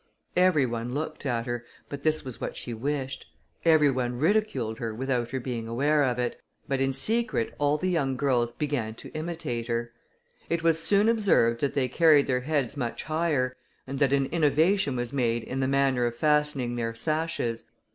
[0.35, 3.27] Every one looked at her, but this was what she wished;
[3.63, 7.91] every one ridiculed her without her being aware of it, but in secret all the
[7.91, 9.91] young girls began to imitate her.
[10.49, 14.95] It was soon observed that they carried their heads much higher, and that an innovation
[14.95, 17.65] was made in the manner of fastening their sashes.